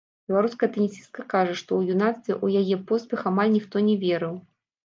Беларуская 0.31 0.69
тэнісістка 0.77 1.25
кажа, 1.33 1.53
што 1.61 1.71
ў 1.77 1.81
юнацтве 1.97 2.33
ў 2.43 2.47
яе 2.65 2.81
поспех 2.93 3.19
амаль 3.33 3.55
ніхто 3.61 3.75
не 3.93 3.99
верыў. 4.09 4.35